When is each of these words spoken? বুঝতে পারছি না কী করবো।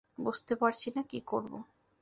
বুঝতে 0.17 0.53
পারছি 0.55 0.87
না 0.95 1.01
কী 1.03 1.19
করবো। 1.21 1.57